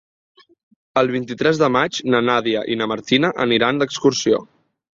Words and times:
El 1.01 1.11
vint-i-tres 1.15 1.59
de 1.63 1.69
maig 1.75 2.01
na 2.15 2.23
Nàdia 2.29 2.65
i 2.73 2.79
na 2.81 2.89
Martina 2.95 3.33
aniran 3.49 3.83
d'excursió. 3.85 4.45